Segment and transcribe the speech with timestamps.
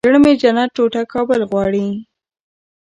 [0.07, 1.87] زړه مې جنت ټوټه کابل غواړي